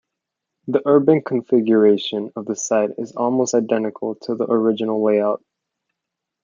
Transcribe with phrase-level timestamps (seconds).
[0.65, 5.43] The urban configuration of the site is almost identical to the original layout.